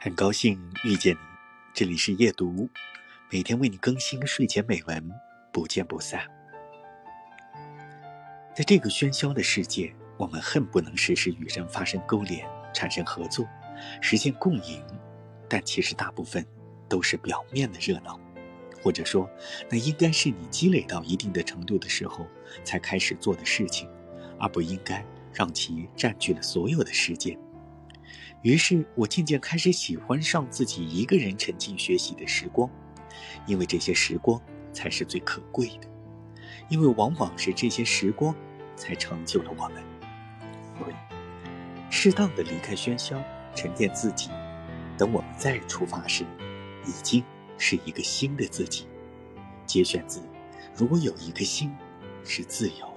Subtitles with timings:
[0.00, 1.18] 很高兴遇见你，
[1.72, 2.68] 这里是夜读，
[3.30, 5.10] 每天为你更新睡前美文，
[5.50, 6.20] 不见不散。
[8.54, 13.48] 在这个喧嚣的世界，我们恨不能时时与人发生勾连，产生合作，
[14.02, 14.84] 实现共赢，
[15.48, 16.44] 但其实大部分
[16.86, 18.20] 都是表面的热闹，
[18.82, 19.28] 或者说，
[19.70, 22.26] 那应该是你积累到一定的程度的时候
[22.62, 23.88] 才开始做的事情，
[24.38, 25.02] 而不应该
[25.32, 27.38] 让其占据了所有的时间。
[28.42, 32.70] 于是我渐渐开始喜欢上自己一个人沉浸学习的时光，
[33.46, 34.40] 因为这些时光
[34.72, 35.88] 才是最可贵的，
[36.68, 38.34] 因为往往是这些时光
[38.76, 39.82] 才成就了我们。
[40.78, 40.94] 所以，
[41.90, 43.22] 适当的离开喧嚣，
[43.54, 44.30] 沉淀自己，
[44.98, 46.24] 等我们再出发时，
[46.86, 47.24] 已经
[47.56, 48.86] 是一个新的自己。
[49.64, 50.20] 节选自：
[50.74, 51.74] 如果有一颗心
[52.24, 52.93] 是自由。